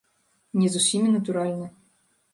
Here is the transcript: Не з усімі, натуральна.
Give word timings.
Не 0.61 0.71
з 0.75 0.79
усімі, 0.83 1.13
натуральна. 1.17 1.67